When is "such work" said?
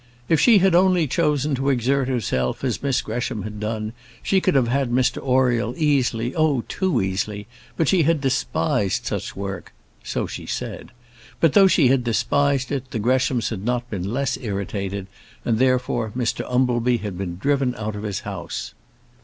9.05-9.73